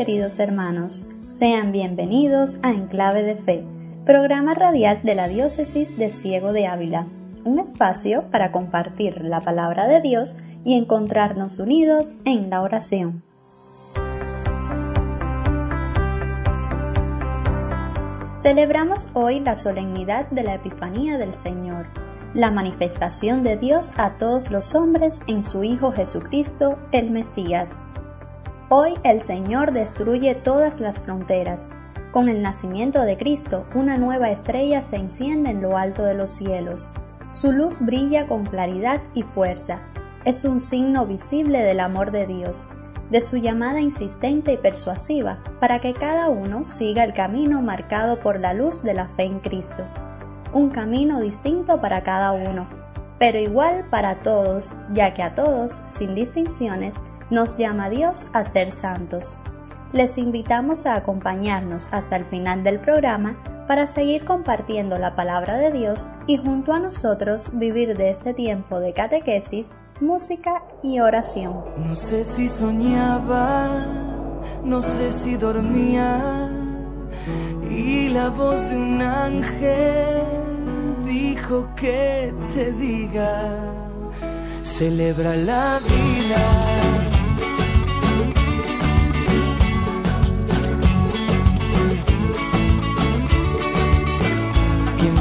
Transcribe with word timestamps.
Queridos 0.00 0.38
hermanos, 0.38 1.04
sean 1.24 1.72
bienvenidos 1.72 2.56
a 2.62 2.70
Enclave 2.70 3.22
de 3.22 3.36
Fe, 3.36 3.64
programa 4.06 4.54
radial 4.54 5.00
de 5.02 5.14
la 5.14 5.28
Diócesis 5.28 5.94
de 5.98 6.08
Ciego 6.08 6.54
de 6.54 6.66
Ávila, 6.66 7.06
un 7.44 7.58
espacio 7.58 8.24
para 8.30 8.50
compartir 8.50 9.22
la 9.22 9.42
palabra 9.42 9.86
de 9.88 10.00
Dios 10.00 10.38
y 10.64 10.78
encontrarnos 10.78 11.58
unidos 11.58 12.14
en 12.24 12.48
la 12.48 12.62
oración. 12.62 13.22
Celebramos 18.32 19.10
hoy 19.12 19.40
la 19.40 19.54
solemnidad 19.54 20.30
de 20.30 20.44
la 20.44 20.54
Epifanía 20.54 21.18
del 21.18 21.34
Señor, 21.34 21.88
la 22.32 22.50
manifestación 22.50 23.42
de 23.42 23.58
Dios 23.58 23.92
a 23.98 24.16
todos 24.16 24.50
los 24.50 24.74
hombres 24.74 25.20
en 25.26 25.42
su 25.42 25.62
Hijo 25.62 25.92
Jesucristo, 25.92 26.78
el 26.90 27.10
Mesías. 27.10 27.82
Hoy 28.72 28.94
el 29.02 29.20
Señor 29.20 29.72
destruye 29.72 30.36
todas 30.36 30.78
las 30.78 31.00
fronteras. 31.00 31.72
Con 32.12 32.28
el 32.28 32.40
nacimiento 32.40 33.00
de 33.02 33.16
Cristo, 33.16 33.66
una 33.74 33.98
nueva 33.98 34.30
estrella 34.30 34.80
se 34.80 34.94
enciende 34.94 35.50
en 35.50 35.60
lo 35.60 35.76
alto 35.76 36.04
de 36.04 36.14
los 36.14 36.30
cielos. 36.30 36.88
Su 37.30 37.50
luz 37.50 37.80
brilla 37.80 38.28
con 38.28 38.46
claridad 38.46 39.00
y 39.12 39.24
fuerza. 39.24 39.80
Es 40.24 40.44
un 40.44 40.60
signo 40.60 41.04
visible 41.04 41.58
del 41.64 41.80
amor 41.80 42.12
de 42.12 42.28
Dios 42.28 42.68
de 43.10 43.20
su 43.20 43.38
llamada 43.38 43.80
insistente 43.80 44.52
y 44.52 44.56
persuasiva 44.56 45.42
para 45.58 45.80
que 45.80 45.92
cada 45.92 46.28
uno 46.28 46.62
siga 46.62 47.02
el 47.02 47.12
camino 47.12 47.60
marcado 47.60 48.20
por 48.20 48.38
la 48.38 48.54
luz 48.54 48.82
de 48.82 48.94
la 48.94 49.08
fe 49.08 49.24
en 49.24 49.40
Cristo. 49.40 49.84
Un 50.52 50.70
camino 50.70 51.18
distinto 51.18 51.80
para 51.80 52.02
cada 52.02 52.30
uno, 52.30 52.68
pero 53.18 53.38
igual 53.38 53.86
para 53.90 54.22
todos, 54.22 54.74
ya 54.92 55.12
que 55.12 55.24
a 55.24 55.34
todos, 55.34 55.82
sin 55.86 56.14
distinciones, 56.14 57.00
nos 57.30 57.56
llama 57.56 57.90
Dios 57.90 58.28
a 58.32 58.44
ser 58.44 58.72
santos. 58.72 59.38
Les 59.92 60.18
invitamos 60.18 60.86
a 60.86 60.94
acompañarnos 60.94 61.88
hasta 61.92 62.16
el 62.16 62.24
final 62.24 62.62
del 62.62 62.80
programa 62.80 63.36
para 63.66 63.86
seguir 63.86 64.24
compartiendo 64.24 64.98
la 64.98 65.14
palabra 65.14 65.56
de 65.56 65.72
Dios 65.72 66.08
y 66.26 66.36
junto 66.38 66.72
a 66.72 66.78
nosotros 66.78 67.50
vivir 67.54 67.96
de 67.96 68.10
este 68.10 68.34
tiempo 68.34 68.80
de 68.80 68.92
catequesis 68.92 69.70
música 70.00 70.62
y 70.82 71.00
oración. 71.00 71.64
No 71.76 71.94
sé 71.94 72.24
si 72.24 72.48
soñaba, 72.48 73.86
no 74.64 74.80
sé 74.80 75.12
si 75.12 75.36
dormía, 75.36 76.48
y 77.70 78.08
la 78.08 78.30
voz 78.30 78.60
de 78.68 78.76
un 78.76 79.02
ángel 79.02 80.22
dijo 81.04 81.68
que 81.76 82.32
te 82.54 82.72
diga, 82.72 83.58
celebra 84.62 85.36
la 85.36 85.78
vida. 85.86 86.89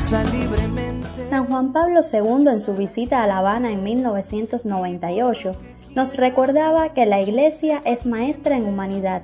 San 0.01 1.45
Juan 1.47 1.73
Pablo 1.73 1.99
II 2.01 2.47
en 2.47 2.61
su 2.61 2.73
visita 2.73 3.21
a 3.21 3.27
La 3.27 3.39
Habana 3.39 3.71
en 3.71 3.83
1998 3.83 5.51
nos 5.93 6.15
recordaba 6.15 6.93
que 6.93 7.05
la 7.05 7.19
Iglesia 7.19 7.81
es 7.83 8.05
maestra 8.05 8.55
en 8.55 8.65
humanidad. 8.65 9.23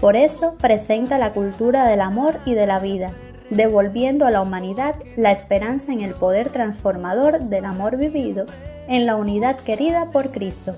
Por 0.00 0.16
eso 0.16 0.54
presenta 0.60 1.16
la 1.16 1.32
cultura 1.32 1.86
del 1.86 2.02
amor 2.02 2.36
y 2.44 2.52
de 2.52 2.66
la 2.66 2.78
vida, 2.78 3.10
devolviendo 3.48 4.26
a 4.26 4.30
la 4.30 4.42
humanidad 4.42 4.96
la 5.16 5.32
esperanza 5.32 5.92
en 5.92 6.02
el 6.02 6.14
poder 6.14 6.50
transformador 6.50 7.40
del 7.40 7.64
amor 7.64 7.96
vivido 7.96 8.44
en 8.88 9.06
la 9.06 9.16
unidad 9.16 9.56
querida 9.60 10.10
por 10.10 10.30
Cristo. 10.30 10.76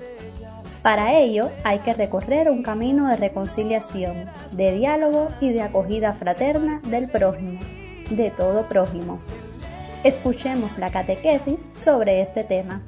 Para 0.81 1.19
ello 1.19 1.49
hay 1.65 1.79
que 1.79 1.93
recorrer 1.93 2.49
un 2.49 2.63
camino 2.63 3.09
de 3.09 3.17
reconciliación, 3.17 4.29
de 4.51 4.71
diálogo 4.71 5.27
y 5.41 5.51
de 5.51 5.61
acogida 5.61 6.13
fraterna 6.13 6.79
del 6.85 7.09
prójimo, 7.09 7.59
de 8.09 8.31
todo 8.31 8.67
prójimo. 8.67 9.19
Escuchemos 10.03 10.77
la 10.77 10.91
catequesis 10.91 11.65
sobre 11.73 12.21
este 12.21 12.43
tema. 12.43 12.81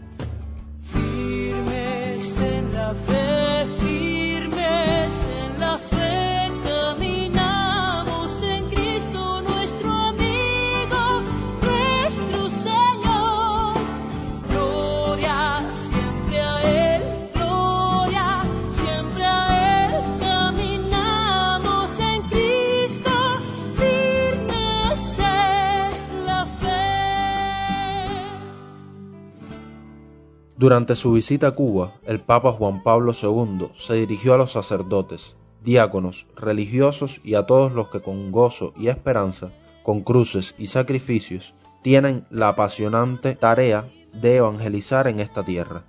Durante 30.58 30.96
su 30.96 31.12
visita 31.12 31.50
a 31.50 31.52
Cuba, 31.52 31.94
el 32.08 32.20
Papa 32.20 32.52
Juan 32.52 32.82
Pablo 32.82 33.14
II 33.14 33.70
se 33.78 33.94
dirigió 33.94 34.34
a 34.34 34.38
los 34.40 34.54
sacerdotes, 34.54 35.36
diáconos, 35.62 36.26
religiosos 36.36 37.22
y 37.24 37.36
a 37.36 37.46
todos 37.46 37.74
los 37.74 37.90
que 37.90 38.02
con 38.02 38.32
gozo 38.32 38.74
y 38.76 38.88
esperanza, 38.88 39.52
con 39.84 40.02
cruces 40.02 40.56
y 40.58 40.66
sacrificios, 40.66 41.54
tienen 41.84 42.26
la 42.32 42.48
apasionante 42.48 43.36
tarea 43.36 43.88
de 44.14 44.38
evangelizar 44.38 45.08
en 45.08 45.20
esta 45.20 45.46
tierra. 45.46 45.84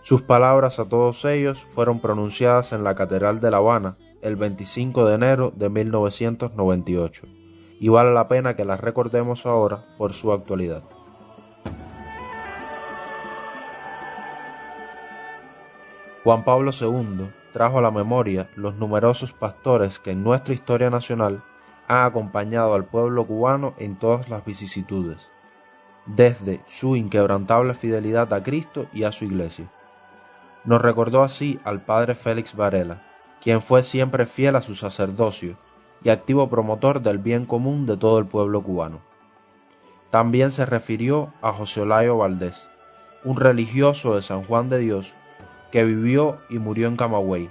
Sus 0.00 0.22
palabras 0.22 0.80
a 0.80 0.88
todos 0.88 1.24
ellos 1.24 1.62
fueron 1.62 2.00
pronunciadas 2.00 2.72
en 2.72 2.82
la 2.82 2.96
Catedral 2.96 3.38
de 3.38 3.52
La 3.52 3.58
Habana 3.58 3.94
el 4.20 4.34
25 4.34 5.06
de 5.06 5.14
enero 5.14 5.52
de 5.54 5.68
1998, 5.68 7.28
y 7.78 7.86
vale 7.86 8.12
la 8.12 8.26
pena 8.26 8.56
que 8.56 8.64
las 8.64 8.80
recordemos 8.80 9.46
ahora 9.46 9.84
por 9.96 10.12
su 10.12 10.32
actualidad. 10.32 10.82
Juan 16.24 16.44
Pablo 16.44 16.70
II 16.78 17.32
trajo 17.52 17.78
a 17.78 17.82
la 17.82 17.90
memoria 17.90 18.48
los 18.54 18.76
numerosos 18.76 19.32
pastores 19.32 19.98
que 19.98 20.12
en 20.12 20.22
nuestra 20.22 20.54
historia 20.54 20.88
nacional 20.88 21.42
han 21.88 22.06
acompañado 22.06 22.74
al 22.74 22.84
pueblo 22.84 23.26
cubano 23.26 23.74
en 23.76 23.96
todas 23.96 24.28
las 24.28 24.44
vicisitudes, 24.44 25.32
desde 26.06 26.60
su 26.66 26.94
inquebrantable 26.94 27.74
fidelidad 27.74 28.32
a 28.32 28.40
Cristo 28.40 28.86
y 28.92 29.02
a 29.02 29.10
su 29.10 29.24
Iglesia. 29.24 29.68
Nos 30.64 30.80
recordó 30.80 31.24
así 31.24 31.58
al 31.64 31.84
padre 31.84 32.14
Félix 32.14 32.54
Varela, 32.54 33.02
quien 33.40 33.60
fue 33.60 33.82
siempre 33.82 34.24
fiel 34.24 34.54
a 34.54 34.62
su 34.62 34.76
sacerdocio 34.76 35.58
y 36.04 36.10
activo 36.10 36.48
promotor 36.48 37.02
del 37.02 37.18
bien 37.18 37.46
común 37.46 37.84
de 37.84 37.96
todo 37.96 38.20
el 38.20 38.26
pueblo 38.26 38.62
cubano. 38.62 39.00
También 40.10 40.52
se 40.52 40.66
refirió 40.66 41.32
a 41.42 41.52
José 41.52 41.80
Olayo 41.80 42.18
Valdés, 42.18 42.68
un 43.24 43.36
religioso 43.38 44.14
de 44.14 44.22
San 44.22 44.44
Juan 44.44 44.68
de 44.68 44.78
Dios 44.78 45.16
que 45.72 45.84
vivió 45.84 46.38
y 46.50 46.58
murió 46.58 46.86
en 46.86 46.96
Camagüey, 46.96 47.50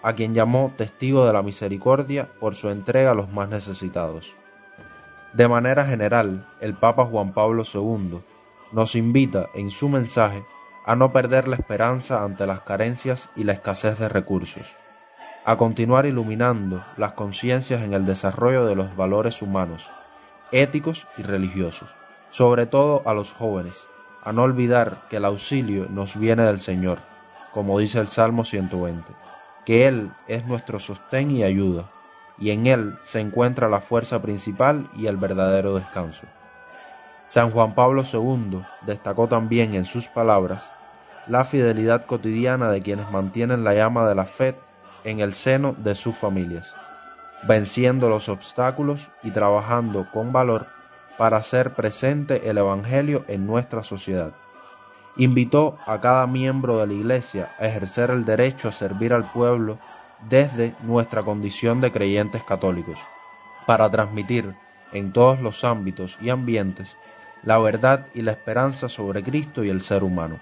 a 0.00 0.14
quien 0.14 0.34
llamó 0.34 0.72
testigo 0.76 1.26
de 1.26 1.32
la 1.32 1.42
misericordia 1.42 2.30
por 2.38 2.54
su 2.54 2.70
entrega 2.70 3.10
a 3.10 3.14
los 3.14 3.30
más 3.32 3.48
necesitados. 3.48 4.36
De 5.32 5.48
manera 5.48 5.84
general, 5.84 6.48
el 6.60 6.74
Papa 6.74 7.04
Juan 7.06 7.32
Pablo 7.32 7.64
II 7.64 8.20
nos 8.70 8.94
invita 8.94 9.50
en 9.52 9.70
su 9.70 9.88
mensaje 9.88 10.46
a 10.86 10.94
no 10.94 11.12
perder 11.12 11.48
la 11.48 11.56
esperanza 11.56 12.22
ante 12.22 12.46
las 12.46 12.60
carencias 12.60 13.30
y 13.34 13.42
la 13.42 13.54
escasez 13.54 13.98
de 13.98 14.08
recursos, 14.08 14.76
a 15.44 15.56
continuar 15.56 16.06
iluminando 16.06 16.84
las 16.96 17.14
conciencias 17.14 17.82
en 17.82 17.94
el 17.94 18.06
desarrollo 18.06 18.64
de 18.64 18.76
los 18.76 18.94
valores 18.94 19.42
humanos, 19.42 19.90
éticos 20.52 21.08
y 21.18 21.22
religiosos, 21.22 21.88
sobre 22.30 22.66
todo 22.66 23.02
a 23.06 23.12
los 23.12 23.32
jóvenes, 23.32 23.88
a 24.22 24.32
no 24.32 24.42
olvidar 24.42 25.08
que 25.10 25.16
el 25.16 25.24
auxilio 25.24 25.88
nos 25.90 26.16
viene 26.16 26.44
del 26.44 26.60
Señor 26.60 27.15
como 27.56 27.78
dice 27.78 27.98
el 27.98 28.06
Salmo 28.06 28.44
120, 28.44 29.14
que 29.64 29.88
Él 29.88 30.10
es 30.28 30.44
nuestro 30.44 30.78
sostén 30.78 31.30
y 31.30 31.42
ayuda, 31.42 31.90
y 32.38 32.50
en 32.50 32.66
Él 32.66 32.98
se 33.02 33.18
encuentra 33.18 33.70
la 33.70 33.80
fuerza 33.80 34.20
principal 34.20 34.84
y 34.94 35.06
el 35.06 35.16
verdadero 35.16 35.74
descanso. 35.74 36.26
San 37.24 37.50
Juan 37.50 37.74
Pablo 37.74 38.02
II 38.02 38.62
destacó 38.82 39.26
también 39.26 39.72
en 39.72 39.86
sus 39.86 40.06
palabras 40.06 40.70
la 41.26 41.46
fidelidad 41.46 42.04
cotidiana 42.04 42.70
de 42.70 42.82
quienes 42.82 43.10
mantienen 43.10 43.64
la 43.64 43.72
llama 43.72 44.06
de 44.06 44.14
la 44.14 44.26
fe 44.26 44.54
en 45.04 45.20
el 45.20 45.32
seno 45.32 45.74
de 45.78 45.94
sus 45.94 46.14
familias, 46.14 46.74
venciendo 47.44 48.10
los 48.10 48.28
obstáculos 48.28 49.08
y 49.22 49.30
trabajando 49.30 50.06
con 50.12 50.30
valor 50.30 50.66
para 51.16 51.38
hacer 51.38 51.72
presente 51.72 52.50
el 52.50 52.58
Evangelio 52.58 53.24
en 53.28 53.46
nuestra 53.46 53.82
sociedad 53.82 54.34
invitó 55.16 55.78
a 55.86 56.00
cada 56.00 56.26
miembro 56.26 56.78
de 56.78 56.86
la 56.86 56.92
Iglesia 56.92 57.50
a 57.58 57.66
ejercer 57.66 58.10
el 58.10 58.24
derecho 58.24 58.68
a 58.68 58.72
servir 58.72 59.12
al 59.12 59.30
pueblo 59.30 59.78
desde 60.28 60.74
nuestra 60.82 61.22
condición 61.22 61.80
de 61.80 61.92
creyentes 61.92 62.42
católicos, 62.44 62.98
para 63.66 63.90
transmitir 63.90 64.54
en 64.92 65.12
todos 65.12 65.40
los 65.40 65.64
ámbitos 65.64 66.18
y 66.20 66.30
ambientes 66.30 66.96
la 67.42 67.58
verdad 67.58 68.06
y 68.14 68.22
la 68.22 68.32
esperanza 68.32 68.88
sobre 68.88 69.22
Cristo 69.22 69.62
y 69.62 69.68
el 69.68 69.80
ser 69.80 70.02
humano. 70.02 70.40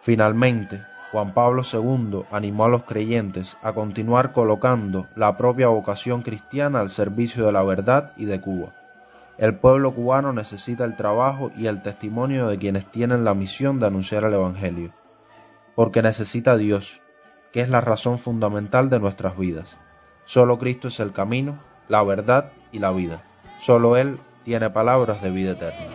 Finalmente, 0.00 0.82
Juan 1.12 1.34
Pablo 1.34 1.62
II 1.70 2.24
animó 2.30 2.64
a 2.64 2.68
los 2.68 2.84
creyentes 2.84 3.56
a 3.62 3.72
continuar 3.72 4.32
colocando 4.32 5.08
la 5.14 5.36
propia 5.36 5.68
vocación 5.68 6.22
cristiana 6.22 6.80
al 6.80 6.90
servicio 6.90 7.46
de 7.46 7.52
la 7.52 7.62
verdad 7.62 8.12
y 8.16 8.24
de 8.24 8.40
Cuba. 8.40 8.79
El 9.40 9.56
pueblo 9.56 9.94
cubano 9.94 10.34
necesita 10.34 10.84
el 10.84 10.96
trabajo 10.96 11.50
y 11.56 11.66
el 11.66 11.80
testimonio 11.80 12.48
de 12.48 12.58
quienes 12.58 12.84
tienen 12.90 13.24
la 13.24 13.32
misión 13.32 13.80
de 13.80 13.86
anunciar 13.86 14.24
el 14.24 14.34
Evangelio, 14.34 14.92
porque 15.74 16.02
necesita 16.02 16.52
a 16.52 16.56
Dios, 16.58 17.00
que 17.50 17.62
es 17.62 17.70
la 17.70 17.80
razón 17.80 18.18
fundamental 18.18 18.90
de 18.90 19.00
nuestras 19.00 19.38
vidas. 19.38 19.78
Solo 20.26 20.58
Cristo 20.58 20.88
es 20.88 21.00
el 21.00 21.14
camino, 21.14 21.58
la 21.88 22.02
verdad 22.02 22.52
y 22.70 22.80
la 22.80 22.92
vida. 22.92 23.22
Solo 23.58 23.96
Él 23.96 24.20
tiene 24.44 24.68
palabras 24.68 25.22
de 25.22 25.30
vida 25.30 25.52
eterna. 25.52 25.86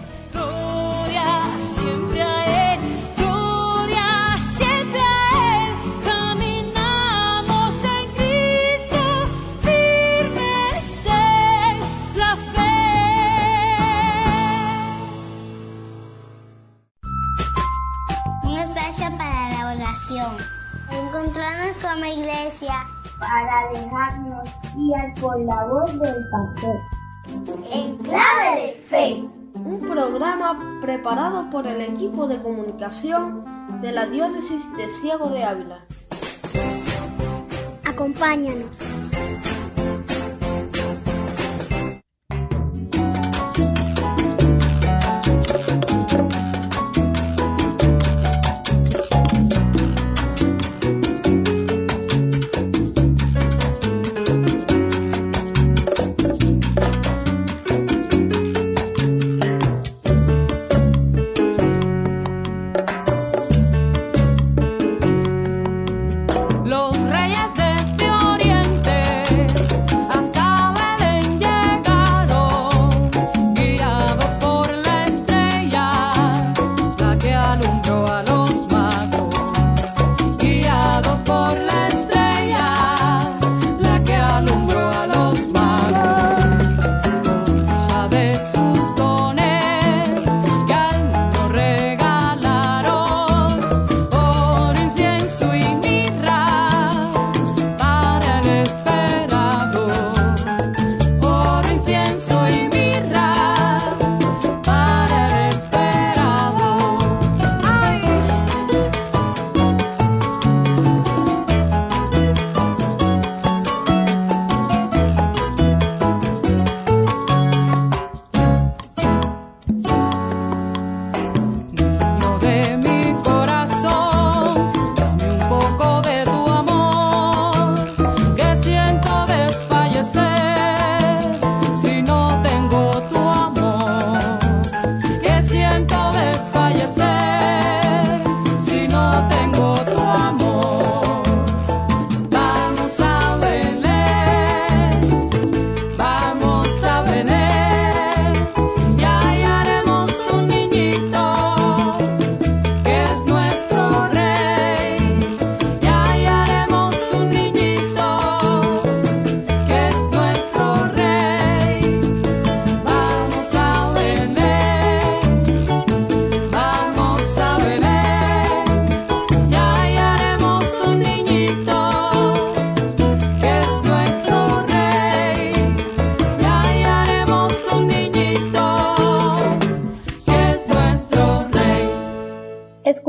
Como 21.66 22.06
iglesia 22.06 22.76
para 23.20 23.70
dejarnos 23.74 24.50
guiar 24.76 25.14
por 25.20 25.40
la 25.46 25.66
voz 25.66 26.00
del 26.00 26.30
pastor. 26.30 26.80
En 27.72 27.98
clave 27.98 28.62
de 28.62 28.74
fe. 28.74 29.30
Un 29.56 29.80
programa 29.82 30.80
preparado 30.82 31.50
por 31.50 31.66
el 31.66 31.82
equipo 31.82 32.28
de 32.28 32.40
comunicación 32.40 33.82
de 33.82 33.92
la 33.92 34.06
diócesis 34.06 34.62
de 34.78 34.90
Ciego 34.90 35.30
de 35.30 35.44
Ávila. 35.44 35.86
Acompáñanos. 37.84 38.95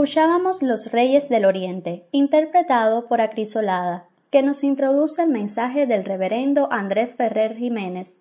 Escuchábamos 0.06 0.62
Los 0.62 0.92
Reyes 0.92 1.28
del 1.28 1.44
Oriente, 1.44 2.06
interpretado 2.12 3.08
por 3.08 3.20
Acrisolada, 3.20 4.06
que 4.30 4.40
nos 4.40 4.62
introduce 4.62 5.20
el 5.20 5.30
mensaje 5.30 5.88
del 5.88 6.04
reverendo 6.04 6.68
Andrés 6.70 7.16
Ferrer 7.16 7.56
Jiménez. 7.56 8.16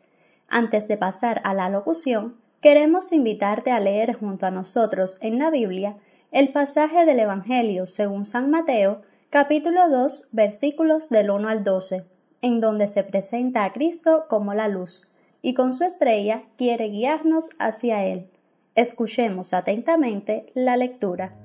Antes 0.47 0.87
de 0.87 0.97
pasar 0.97 1.41
a 1.43 1.53
la 1.53 1.69
locución, 1.69 2.37
queremos 2.59 3.11
invitarte 3.11 3.69
a 3.69 3.79
leer 3.79 4.15
junto 4.15 4.47
a 4.47 4.51
nosotros 4.51 5.19
en 5.21 5.37
la 5.37 5.51
Biblia 5.51 5.95
el 6.31 6.51
pasaje 6.51 7.05
del 7.05 7.19
Evangelio 7.19 7.85
según 7.85 8.25
San 8.25 8.49
Mateo, 8.49 9.03
capítulo 9.29 9.87
2, 9.87 10.29
versículos 10.31 11.09
del 11.09 11.29
1 11.29 11.47
al 11.47 11.63
12, 11.63 12.03
en 12.41 12.61
donde 12.61 12.87
se 12.87 13.03
presenta 13.03 13.63
a 13.63 13.73
Cristo 13.73 14.25
como 14.27 14.55
la 14.55 14.69
luz, 14.69 15.07
y 15.43 15.53
con 15.53 15.71
su 15.71 15.83
estrella 15.83 16.45
quiere 16.57 16.89
guiarnos 16.89 17.51
hacia 17.59 18.03
Él. 18.05 18.25
Escuchemos 18.73 19.53
atentamente 19.53 20.47
la 20.55 20.77
lectura. 20.77 21.44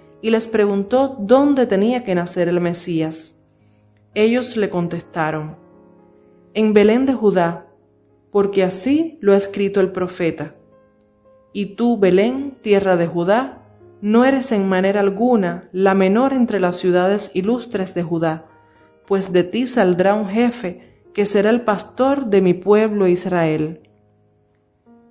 y 0.21 0.29
les 0.29 0.47
preguntó 0.47 1.15
dónde 1.19 1.65
tenía 1.65 2.03
que 2.03 2.15
nacer 2.15 2.47
el 2.47 2.61
Mesías. 2.61 3.35
Ellos 4.13 4.57
le 4.57 4.69
contestaron, 4.69 5.57
en 6.53 6.73
Belén 6.73 7.05
de 7.05 7.13
Judá, 7.13 7.67
porque 8.31 8.63
así 8.63 9.17
lo 9.21 9.33
ha 9.33 9.37
escrito 9.37 9.81
el 9.81 9.91
profeta. 9.91 10.53
Y 11.53 11.75
tú, 11.75 11.97
Belén, 11.97 12.57
tierra 12.61 12.97
de 12.97 13.07
Judá, 13.07 13.61
no 14.01 14.25
eres 14.25 14.51
en 14.51 14.67
manera 14.67 14.99
alguna 14.99 15.69
la 15.71 15.93
menor 15.93 16.33
entre 16.33 16.59
las 16.59 16.77
ciudades 16.77 17.31
ilustres 17.33 17.93
de 17.93 18.03
Judá, 18.03 18.47
pues 19.05 19.31
de 19.31 19.43
ti 19.43 19.67
saldrá 19.67 20.13
un 20.13 20.27
jefe 20.27 21.03
que 21.13 21.25
será 21.25 21.49
el 21.49 21.61
pastor 21.61 22.27
de 22.27 22.41
mi 22.41 22.53
pueblo 22.53 23.07
Israel. 23.07 23.81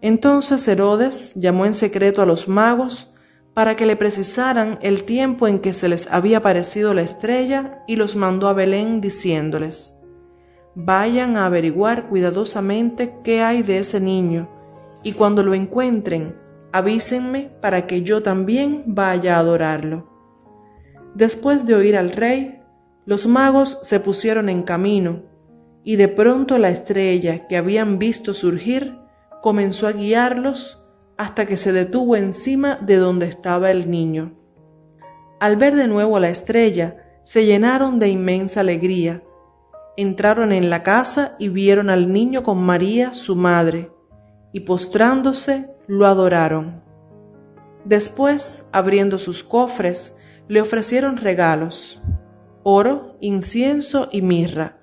Entonces 0.01 0.67
Herodes 0.67 1.35
llamó 1.35 1.67
en 1.67 1.75
secreto 1.75 2.23
a 2.23 2.27
los 2.27 2.49
magos 2.49 3.13
para 3.55 3.77
que 3.77 3.87
le 3.87 3.97
precisaran 3.97 4.79
el 4.83 5.05
tiempo 5.05 5.49
en 5.49 5.59
que 5.59 5.73
se 5.73 5.89
les 5.89 6.07
había 6.11 6.39
aparecido 6.39 6.95
la 6.95 7.03
estrella 7.03 7.83
y 7.87 7.97
los 7.97 8.17
mandó 8.17 8.49
a 8.49 8.53
Belén 8.53 9.01
diciéndoles, 9.01 9.97
Vayan 10.75 11.37
a 11.37 11.47
averiguar 11.47 12.09
cuidadosamente 12.09 13.17
qué 13.25 13.43
hay 13.43 13.63
de 13.63 13.79
ese 13.79 14.01
niño, 14.01 14.49
y 15.03 15.13
cuando 15.13 15.43
lo 15.43 15.55
encuentren, 15.55 16.37
avísenme 16.73 17.51
para 17.61 17.87
que 17.89 18.03
yo 18.03 18.23
también 18.23 18.85
vaya 18.87 19.37
a 19.37 19.41
adorarlo. 19.41 20.09
Después 21.15 21.67
de 21.67 21.75
oír 21.75 21.97
al 21.97 22.11
rey, 22.11 22.61
los 23.05 23.27
magos 23.27 23.79
se 23.83 23.99
pusieron 23.99 24.49
en 24.49 24.63
camino, 24.63 25.23
y 25.83 25.97
de 25.97 26.07
pronto 26.07 26.57
la 26.59 26.71
estrella 26.71 27.49
que 27.49 27.57
habían 27.57 27.99
visto 27.99 28.33
surgir 28.33 28.97
comenzó 29.43 29.89
a 29.89 29.93
guiarlos 29.93 30.80
hasta 31.21 31.45
que 31.45 31.59
se 31.59 31.73
detuvo 31.73 32.17
encima 32.17 32.77
de 32.77 32.97
donde 32.97 33.27
estaba 33.27 33.71
el 33.71 33.91
niño. 33.91 34.33
Al 35.39 35.57
ver 35.57 35.75
de 35.75 35.87
nuevo 35.87 36.19
la 36.19 36.31
estrella, 36.31 36.97
se 37.25 37.45
llenaron 37.45 37.99
de 37.99 38.09
inmensa 38.09 38.61
alegría. 38.61 39.23
Entraron 39.99 40.51
en 40.51 40.71
la 40.71 40.83
casa 40.83 41.37
y 41.39 41.51
vieron 41.51 41.91
al 41.91 42.11
niño 42.11 42.43
con 42.43 42.63
María, 42.63 43.13
su 43.13 43.37
madre, 43.37 43.91
y 44.51 44.61
postrándose 44.61 45.69
lo 45.87 46.07
adoraron. 46.07 46.83
Después, 47.85 48.71
abriendo 48.73 49.19
sus 49.19 49.45
cofres, 49.45 50.17
le 50.49 50.63
ofrecieron 50.63 51.19
regalos, 51.19 52.01
oro, 52.63 53.19
incienso 53.21 54.09
y 54.11 54.23
mirra. 54.23 54.79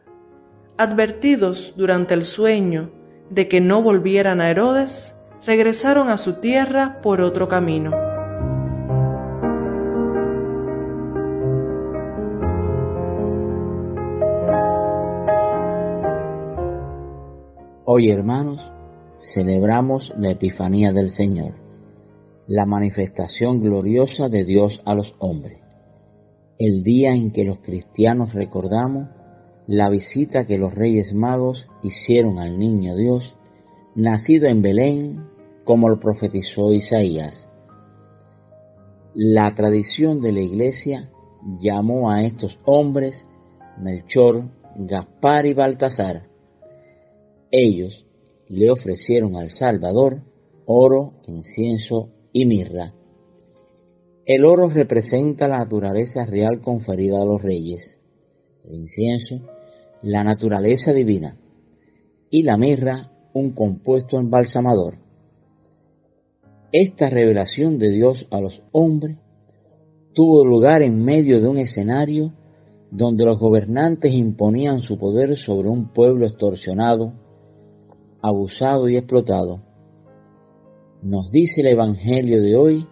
Advertidos 0.77 1.73
durante 1.77 2.13
el 2.13 2.25
sueño 2.25 2.91
de 3.31 3.47
que 3.47 3.59
no 3.59 3.81
volvieran 3.81 4.39
a 4.39 4.51
Herodes, 4.51 5.16
regresaron 5.47 6.09
a 6.09 6.17
su 6.17 6.41
tierra 6.41 6.99
por 7.01 7.21
otro 7.21 7.47
camino. 7.47 7.91
Hoy, 17.85 18.11
hermanos, 18.11 18.59
celebramos 19.33 20.13
la 20.17 20.31
Epifanía 20.31 20.91
del 20.91 21.11
Señor, 21.11 21.53
la 22.45 22.65
manifestación 22.65 23.61
gloriosa 23.61 24.27
de 24.27 24.43
Dios 24.43 24.81
a 24.83 24.95
los 24.95 25.15
hombres, 25.19 25.61
el 26.59 26.83
día 26.83 27.13
en 27.13 27.31
que 27.31 27.45
los 27.45 27.59
cristianos 27.59 28.33
recordamos 28.33 29.07
la 29.65 29.87
visita 29.87 30.45
que 30.45 30.57
los 30.57 30.75
Reyes 30.75 31.13
Magos 31.13 31.69
hicieron 31.83 32.37
al 32.37 32.59
Niño 32.59 32.97
Dios, 32.97 33.33
nacido 33.95 34.47
en 34.47 34.61
Belén, 34.61 35.26
como 35.67 35.89
lo 35.89 35.99
profetizó 35.99 36.71
Isaías. 36.71 37.45
La 39.13 39.53
tradición 39.53 40.21
de 40.21 40.31
la 40.31 40.39
Iglesia 40.39 41.09
llamó 41.59 42.09
a 42.09 42.23
estos 42.23 42.57
hombres 42.63 43.25
Melchor, 43.77 44.45
Gaspar 44.77 45.45
y 45.45 45.53
Baltasar. 45.53 46.23
Ellos 47.51 48.05
le 48.47 48.71
ofrecieron 48.71 49.35
al 49.35 49.51
Salvador 49.51 50.21
oro, 50.65 51.15
incienso 51.27 52.11
y 52.31 52.45
mirra. 52.45 52.93
El 54.25 54.45
oro 54.45 54.69
representa 54.69 55.49
la 55.49 55.57
naturaleza 55.57 56.25
real 56.25 56.61
conferida 56.61 57.21
a 57.21 57.25
los 57.25 57.41
reyes, 57.41 57.99
el 58.63 58.75
incienso, 58.75 59.41
la 60.01 60.23
naturaleza 60.23 60.93
divina, 60.93 61.37
y 62.29 62.43
la 62.43 62.55
mirra, 62.55 63.11
un 63.33 63.51
compuesto 63.51 64.17
embalsamador. 64.17 65.06
Esta 66.79 67.09
revelación 67.09 67.79
de 67.79 67.89
Dios 67.89 68.27
a 68.29 68.39
los 68.39 68.61
hombres 68.71 69.17
tuvo 70.13 70.45
lugar 70.45 70.83
en 70.83 71.03
medio 71.03 71.41
de 71.41 71.47
un 71.47 71.57
escenario 71.57 72.33
donde 72.91 73.25
los 73.25 73.39
gobernantes 73.39 74.13
imponían 74.13 74.81
su 74.81 74.99
poder 74.99 75.37
sobre 75.37 75.69
un 75.69 75.91
pueblo 75.91 76.27
extorsionado, 76.27 77.13
abusado 78.21 78.89
y 78.89 78.95
explotado. 78.95 79.63
Nos 81.01 81.31
dice 81.31 81.61
el 81.61 81.67
Evangelio 81.69 82.43
de 82.43 82.55
hoy 82.55 82.85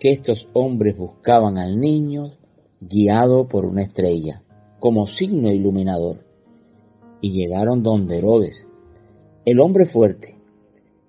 que 0.00 0.10
estos 0.10 0.48
hombres 0.52 0.98
buscaban 0.98 1.58
al 1.58 1.78
niño 1.78 2.32
guiado 2.80 3.46
por 3.46 3.66
una 3.66 3.82
estrella, 3.82 4.42
como 4.80 5.06
signo 5.06 5.52
iluminador, 5.52 6.24
y 7.20 7.30
llegaron 7.30 7.84
donde 7.84 8.18
Herodes, 8.18 8.66
el 9.44 9.60
hombre 9.60 9.86
fuerte, 9.86 10.39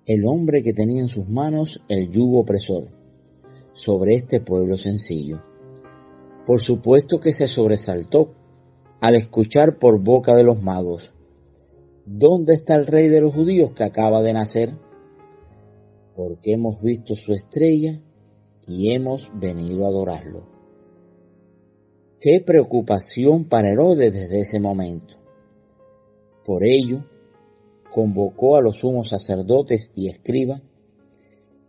el 0.06 0.26
hombre 0.26 0.62
que 0.62 0.72
tenía 0.72 1.00
en 1.00 1.08
sus 1.08 1.28
manos 1.28 1.80
el 1.88 2.10
yugo 2.10 2.40
opresor 2.40 2.88
sobre 3.74 4.16
este 4.16 4.40
pueblo 4.40 4.76
sencillo. 4.76 5.42
Por 6.46 6.62
supuesto 6.62 7.20
que 7.20 7.32
se 7.32 7.48
sobresaltó 7.48 8.34
al 9.00 9.14
escuchar 9.16 9.78
por 9.78 10.02
boca 10.02 10.34
de 10.34 10.44
los 10.44 10.62
magos 10.62 11.12
¿Dónde 12.04 12.54
está 12.54 12.74
el 12.74 12.86
rey 12.86 13.08
de 13.08 13.20
los 13.20 13.32
judíos 13.32 13.72
que 13.74 13.84
acaba 13.84 14.22
de 14.22 14.32
nacer? 14.32 14.74
Porque 16.16 16.52
hemos 16.52 16.80
visto 16.82 17.14
su 17.14 17.32
estrella 17.32 18.00
y 18.66 18.92
hemos 18.92 19.30
venido 19.34 19.84
a 19.84 19.88
adorarlo. 19.88 20.42
Qué 22.20 22.42
preocupación 22.44 23.44
para 23.44 23.70
Herodes 23.70 24.12
desde 24.12 24.40
ese 24.40 24.58
momento. 24.58 25.14
Por 26.44 26.64
ello, 26.64 27.04
convocó 27.92 28.56
a 28.56 28.62
los 28.62 28.78
sumos 28.78 29.10
sacerdotes 29.10 29.90
y 29.94 30.08
escribas 30.08 30.62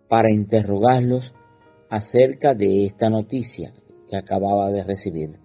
para 0.08 0.32
interrogarlos 0.32 1.34
acerca 1.90 2.54
de 2.54 2.86
esta 2.86 3.10
noticia 3.10 3.74
que 4.08 4.18
acababa 4.18 4.72
de 4.72 4.84
recibir. 4.84 5.38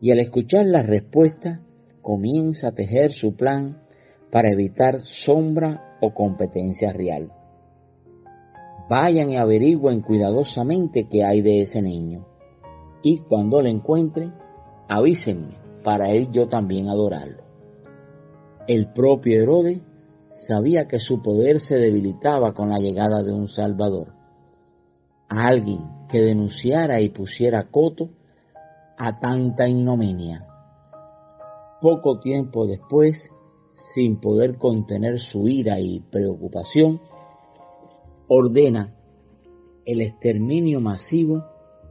Y 0.00 0.12
al 0.12 0.20
escuchar 0.20 0.66
la 0.66 0.82
respuesta, 0.82 1.60
comienza 2.02 2.68
a 2.68 2.72
tejer 2.72 3.12
su 3.12 3.34
plan 3.34 3.82
para 4.30 4.50
evitar 4.50 5.02
sombra 5.24 5.96
o 6.00 6.14
competencia 6.14 6.92
real. 6.92 7.32
Vayan 8.88 9.30
y 9.30 9.36
averigüen 9.36 10.00
cuidadosamente 10.00 11.08
qué 11.10 11.24
hay 11.24 11.42
de 11.42 11.62
ese 11.62 11.82
niño. 11.82 12.26
Y 13.02 13.18
cuando 13.18 13.60
lo 13.60 13.68
encuentren, 13.68 14.32
avísenme 14.88 15.56
para 15.82 16.14
ir 16.14 16.30
yo 16.30 16.48
también 16.48 16.88
adorarlo. 16.88 17.47
El 18.68 18.92
propio 18.92 19.42
Herodes 19.42 19.80
sabía 20.46 20.86
que 20.86 20.98
su 20.98 21.22
poder 21.22 21.58
se 21.58 21.76
debilitaba 21.76 22.52
con 22.52 22.68
la 22.68 22.78
llegada 22.78 23.22
de 23.22 23.32
un 23.32 23.48
Salvador, 23.48 24.12
alguien 25.26 25.80
que 26.10 26.18
denunciara 26.20 27.00
y 27.00 27.08
pusiera 27.08 27.70
coto 27.70 28.10
a 28.98 29.20
tanta 29.20 29.66
ignominia. 29.66 30.46
Poco 31.80 32.20
tiempo 32.20 32.66
después, 32.66 33.30
sin 33.94 34.20
poder 34.20 34.58
contener 34.58 35.18
su 35.18 35.48
ira 35.48 35.80
y 35.80 36.00
preocupación, 36.00 37.00
ordena 38.28 38.94
el 39.86 40.02
exterminio 40.02 40.82
masivo 40.82 41.42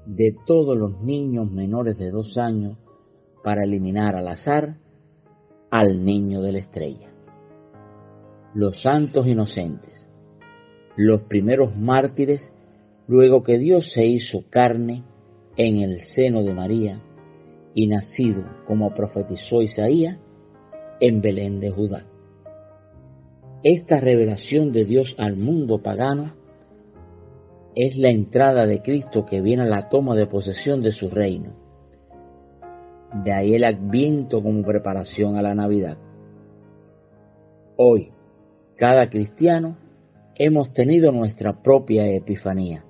de 0.05 0.35
todos 0.45 0.77
los 0.77 1.01
niños 1.01 1.51
menores 1.51 1.97
de 1.97 2.11
dos 2.11 2.37
años 2.37 2.77
para 3.43 3.63
eliminar 3.63 4.15
al 4.15 4.27
azar 4.27 4.77
al 5.69 6.03
niño 6.03 6.41
de 6.41 6.51
la 6.53 6.59
estrella. 6.59 7.09
Los 8.53 8.81
santos 8.81 9.27
inocentes, 9.27 10.07
los 10.95 11.21
primeros 11.23 11.75
mártires, 11.75 12.49
luego 13.07 13.43
que 13.43 13.57
Dios 13.57 13.91
se 13.93 14.05
hizo 14.05 14.43
carne 14.49 15.03
en 15.57 15.79
el 15.79 16.01
seno 16.01 16.43
de 16.43 16.53
María 16.53 17.01
y 17.73 17.87
nacido 17.87 18.43
como 18.65 18.93
profetizó 18.93 19.61
Isaías, 19.61 20.17
en 20.99 21.21
Belén 21.21 21.59
de 21.59 21.69
Judá. 21.69 22.05
Esta 23.63 23.99
revelación 23.99 24.71
de 24.71 24.85
Dios 24.85 25.13
al 25.17 25.35
mundo 25.35 25.81
pagano 25.83 26.33
es 27.75 27.95
la 27.95 28.09
entrada 28.09 28.65
de 28.65 28.81
Cristo 28.81 29.25
que 29.25 29.41
viene 29.41 29.63
a 29.63 29.67
la 29.67 29.89
toma 29.89 30.15
de 30.15 30.25
posesión 30.25 30.81
de 30.81 30.91
su 30.91 31.09
reino. 31.09 31.66
De 33.23 33.31
ahí 33.31 33.55
el 33.55 33.63
adviento 33.63 34.41
como 34.41 34.63
preparación 34.63 35.37
a 35.37 35.41
la 35.41 35.55
Navidad. 35.55 35.97
Hoy, 37.77 38.11
cada 38.75 39.09
cristiano, 39.09 39.77
hemos 40.35 40.73
tenido 40.73 41.11
nuestra 41.11 41.61
propia 41.61 42.07
epifanía. 42.07 42.83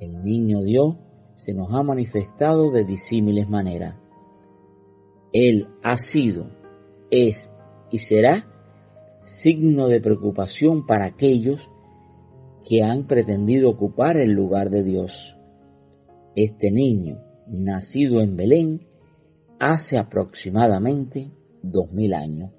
El 0.00 0.22
niño 0.22 0.62
Dios 0.62 0.96
se 1.36 1.54
nos 1.54 1.72
ha 1.72 1.82
manifestado 1.82 2.72
de 2.72 2.84
disímiles 2.84 3.48
maneras. 3.48 3.96
Él 5.32 5.68
ha 5.82 5.96
sido 5.96 6.46
es 7.10 7.50
y 7.90 7.98
será 7.98 8.46
signo 9.42 9.88
de 9.88 10.00
preocupación 10.00 10.86
para 10.86 11.06
aquellos 11.06 11.60
que 12.68 12.82
han 12.82 13.06
pretendido 13.06 13.70
ocupar 13.70 14.16
el 14.16 14.32
lugar 14.32 14.70
de 14.70 14.82
Dios. 14.82 15.36
Este 16.34 16.70
niño, 16.70 17.18
nacido 17.50 18.20
en 18.20 18.36
Belén, 18.36 18.80
hace 19.58 19.98
aproximadamente 19.98 21.30
dos 21.62 21.92
mil 21.92 22.14
años. 22.14 22.50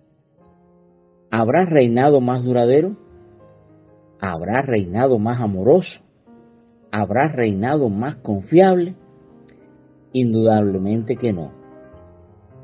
¿Habrá 1.31 1.65
reinado 1.65 2.21
más 2.21 2.43
duradero? 2.43 2.97
¿Habrá 4.19 4.61
reinado 4.61 5.19
más 5.19 5.39
amoroso? 5.39 6.01
¿Habrá 6.91 7.27
reinado 7.29 7.89
más 7.89 8.15
confiable? 8.17 8.95
Indudablemente 10.11 11.15
que 11.15 11.31
no. 11.31 11.51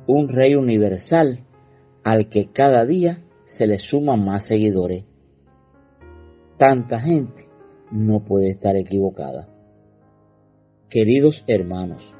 Un 0.07 0.29
rey 0.29 0.55
universal 0.55 1.45
al 2.03 2.29
que 2.29 2.51
cada 2.51 2.85
día 2.85 3.23
se 3.45 3.67
le 3.67 3.79
suman 3.79 4.25
más 4.25 4.47
seguidores. 4.47 5.05
Tanta 6.57 6.99
gente 6.99 7.47
no 7.91 8.19
puede 8.19 8.49
estar 8.49 8.75
equivocada. 8.75 9.47
Queridos 10.89 11.43
hermanos, 11.47 12.14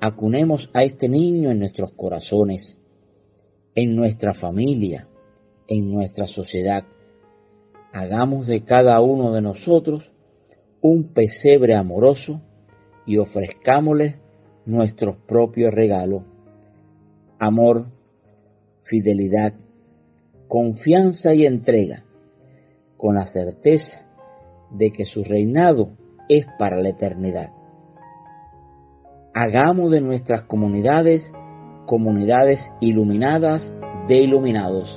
acunemos 0.00 0.68
a 0.72 0.84
este 0.84 1.08
niño 1.08 1.50
en 1.50 1.58
nuestros 1.58 1.92
corazones, 1.92 2.78
en 3.74 3.94
nuestra 3.94 4.34
familia, 4.34 5.08
en 5.68 5.90
nuestra 5.92 6.26
sociedad. 6.26 6.84
Hagamos 7.92 8.46
de 8.46 8.62
cada 8.64 9.00
uno 9.00 9.32
de 9.32 9.42
nosotros 9.42 10.04
un 10.80 11.12
pesebre 11.12 11.74
amoroso 11.74 12.40
y 13.06 13.18
ofrezcámosle 13.18 14.16
nuestros 14.66 15.16
propios 15.26 15.72
regalos. 15.72 16.22
Amor, 17.38 17.86
fidelidad, 18.84 19.54
confianza 20.48 21.34
y 21.34 21.46
entrega, 21.46 22.04
con 22.96 23.16
la 23.16 23.26
certeza 23.26 24.06
de 24.70 24.90
que 24.90 25.04
su 25.04 25.22
reinado 25.22 25.90
es 26.28 26.46
para 26.58 26.80
la 26.80 26.90
eternidad. 26.90 27.50
Hagamos 29.38 29.90
de 29.90 30.00
nuestras 30.00 30.44
comunidades 30.44 31.30
comunidades 31.84 32.58
iluminadas 32.80 33.70
de 34.08 34.16
iluminados. 34.16 34.88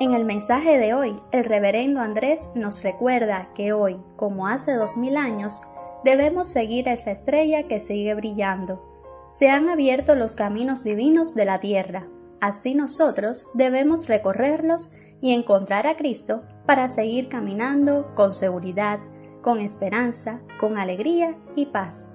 En 0.00 0.14
el 0.14 0.24
mensaje 0.24 0.78
de 0.78 0.94
hoy, 0.94 1.12
el 1.32 1.44
reverendo 1.44 2.00
Andrés 2.00 2.48
nos 2.54 2.82
recuerda 2.82 3.50
que 3.54 3.74
hoy, 3.74 4.00
como 4.16 4.48
hace 4.48 4.72
dos 4.72 4.96
mil 4.96 5.18
años, 5.18 5.60
debemos 6.02 6.50
seguir 6.50 6.88
esa 6.88 7.10
estrella 7.10 7.64
que 7.64 7.78
sigue 7.78 8.14
brillando. 8.14 8.89
Se 9.30 9.48
han 9.48 9.68
abierto 9.68 10.16
los 10.16 10.34
caminos 10.34 10.82
divinos 10.82 11.34
de 11.34 11.44
la 11.44 11.60
tierra, 11.60 12.08
así 12.40 12.74
nosotros 12.74 13.48
debemos 13.54 14.08
recorrerlos 14.08 14.92
y 15.20 15.32
encontrar 15.34 15.86
a 15.86 15.96
Cristo 15.96 16.42
para 16.66 16.88
seguir 16.88 17.28
caminando 17.28 18.12
con 18.14 18.34
seguridad, 18.34 18.98
con 19.42 19.60
esperanza, 19.60 20.40
con 20.58 20.78
alegría 20.78 21.36
y 21.54 21.66
paz. 21.66 22.12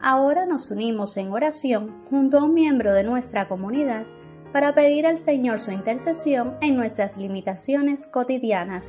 Ahora 0.00 0.46
nos 0.46 0.70
unimos 0.70 1.16
en 1.16 1.32
oración 1.32 2.04
junto 2.08 2.38
a 2.38 2.44
un 2.44 2.54
miembro 2.54 2.92
de 2.92 3.04
nuestra 3.04 3.48
comunidad 3.48 4.06
para 4.52 4.74
pedir 4.74 5.06
al 5.06 5.18
Señor 5.18 5.60
su 5.60 5.70
intercesión 5.70 6.56
en 6.60 6.76
nuestras 6.76 7.16
limitaciones 7.16 8.06
cotidianas. 8.06 8.88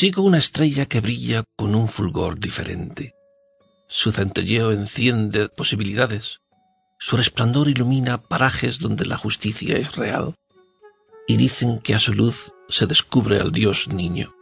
Sigo 0.00 0.22
una 0.22 0.38
estrella 0.38 0.86
que 0.86 1.02
brilla 1.02 1.44
con 1.58 1.74
un 1.74 1.86
fulgor 1.86 2.38
diferente. 2.38 3.14
Su 3.86 4.12
centelleo 4.12 4.72
enciende 4.72 5.50
posibilidades. 5.50 6.40
Su 6.98 7.18
resplandor 7.18 7.68
ilumina 7.68 8.16
parajes 8.16 8.78
donde 8.78 9.04
la 9.04 9.18
justicia 9.18 9.76
es 9.76 9.96
real. 9.96 10.36
Y 11.28 11.36
dicen 11.36 11.80
que 11.80 11.94
a 11.94 11.98
su 11.98 12.14
luz 12.14 12.54
se 12.70 12.86
descubre 12.86 13.40
al 13.40 13.52
Dios 13.52 13.88
niño. 13.88 14.34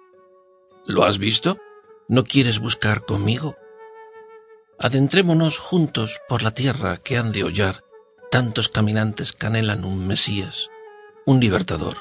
¿Lo 0.86 1.02
has 1.04 1.18
visto? 1.18 1.58
¿No 2.06 2.22
quieres 2.22 2.60
buscar 2.60 3.04
conmigo? 3.04 3.56
Adentrémonos 4.78 5.58
juntos 5.58 6.20
por 6.28 6.44
la 6.44 6.52
tierra 6.52 6.98
que 6.98 7.18
han 7.18 7.32
de 7.32 7.42
hollar 7.42 7.82
tantos 8.30 8.68
caminantes 8.68 9.32
que 9.32 9.48
un 9.48 10.06
Mesías, 10.06 10.68
un 11.26 11.40
libertador. 11.40 11.96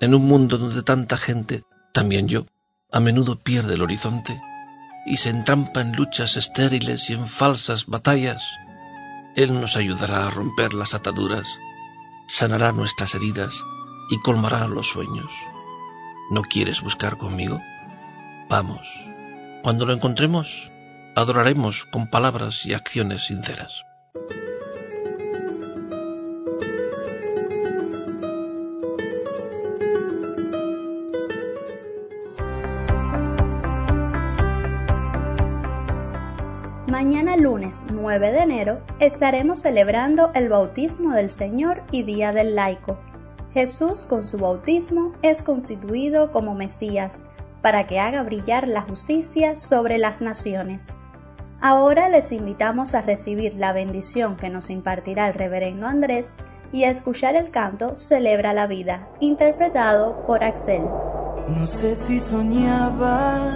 En 0.00 0.14
un 0.14 0.24
mundo 0.24 0.56
donde 0.56 0.82
tanta 0.82 1.18
gente 1.18 1.62
también 1.96 2.28
yo, 2.28 2.44
a 2.92 3.00
menudo 3.00 3.38
pierde 3.38 3.72
el 3.72 3.80
horizonte 3.80 4.38
y 5.06 5.16
se 5.16 5.30
entrampa 5.30 5.80
en 5.80 5.96
luchas 5.96 6.36
estériles 6.36 7.08
y 7.08 7.14
en 7.14 7.26
falsas 7.26 7.86
batallas. 7.86 8.44
Él 9.34 9.58
nos 9.58 9.78
ayudará 9.78 10.26
a 10.26 10.30
romper 10.30 10.74
las 10.74 10.92
ataduras, 10.92 11.58
sanará 12.28 12.72
nuestras 12.72 13.14
heridas 13.14 13.54
y 14.10 14.20
colmará 14.20 14.68
los 14.68 14.90
sueños. 14.90 15.32
¿No 16.30 16.42
quieres 16.42 16.82
buscar 16.82 17.16
conmigo? 17.16 17.62
Vamos. 18.50 18.86
Cuando 19.62 19.86
lo 19.86 19.94
encontremos, 19.94 20.70
adoraremos 21.14 21.86
con 21.86 22.10
palabras 22.10 22.66
y 22.66 22.74
acciones 22.74 23.24
sinceras. 23.24 23.86
Mañana 36.96 37.36
lunes 37.36 37.84
9 37.92 38.32
de 38.32 38.38
enero 38.38 38.80
estaremos 39.00 39.60
celebrando 39.60 40.30
el 40.32 40.48
bautismo 40.48 41.12
del 41.12 41.28
Señor 41.28 41.82
y 41.90 42.04
Día 42.04 42.32
del 42.32 42.54
Laico. 42.54 42.96
Jesús 43.52 44.04
con 44.04 44.22
su 44.22 44.38
bautismo 44.38 45.12
es 45.20 45.42
constituido 45.42 46.30
como 46.30 46.54
Mesías 46.54 47.22
para 47.60 47.86
que 47.86 48.00
haga 48.00 48.22
brillar 48.22 48.66
la 48.66 48.80
justicia 48.80 49.56
sobre 49.56 49.98
las 49.98 50.22
naciones. 50.22 50.96
Ahora 51.60 52.08
les 52.08 52.32
invitamos 52.32 52.94
a 52.94 53.02
recibir 53.02 53.56
la 53.56 53.74
bendición 53.74 54.38
que 54.38 54.48
nos 54.48 54.70
impartirá 54.70 55.28
el 55.28 55.34
reverendo 55.34 55.86
Andrés 55.86 56.32
y 56.72 56.84
a 56.84 56.90
escuchar 56.90 57.36
el 57.36 57.50
canto 57.50 57.94
Celebra 57.94 58.54
la 58.54 58.66
vida, 58.66 59.06
interpretado 59.20 60.24
por 60.26 60.42
Axel. 60.42 60.84
No 61.46 61.66
sé 61.66 61.94
si 61.94 62.18
soñaba, 62.18 63.54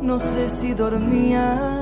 no 0.00 0.20
sé 0.20 0.48
si 0.48 0.74
dormía 0.74 1.81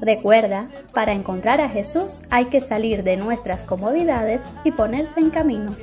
Recuerda, 0.00 0.68
para 0.94 1.12
encontrar 1.12 1.60
a 1.60 1.68
Jesús 1.68 2.22
hay 2.30 2.46
que 2.46 2.60
salir 2.60 3.02
de 3.02 3.16
nuestras 3.16 3.64
comodidades 3.64 4.50
y 4.64 4.72
ponerse 4.72 5.20
en 5.20 5.30
camino. 5.30 5.74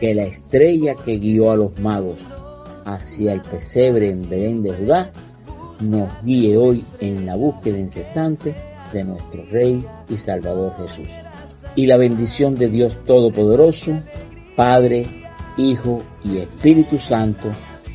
Que 0.00 0.14
la 0.14 0.24
estrella 0.24 0.94
que 0.94 1.18
guió 1.18 1.50
a 1.50 1.56
los 1.56 1.78
magos 1.78 2.18
hacia 2.84 3.34
el 3.34 3.42
pesebre 3.42 4.10
en 4.10 4.28
Belén 4.28 4.62
de 4.62 4.72
Judá 4.72 5.10
nos 5.80 6.08
guíe 6.24 6.56
hoy 6.56 6.84
en 7.00 7.26
la 7.26 7.36
búsqueda 7.36 7.78
incesante 7.78 8.54
de 8.92 9.04
nuestro 9.04 9.44
Rey 9.50 9.84
y 10.08 10.16
Salvador 10.16 10.74
Jesús. 10.78 11.08
Y 11.76 11.86
la 11.86 11.98
bendición 11.98 12.54
de 12.54 12.68
Dios 12.68 12.96
Todopoderoso, 13.06 14.00
Padre, 14.56 15.06
Hijo 15.56 16.02
y 16.24 16.38
Espíritu 16.38 16.98
Santo, 16.98 17.48